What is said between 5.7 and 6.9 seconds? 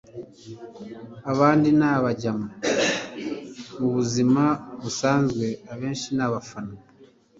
abenshi n'abafana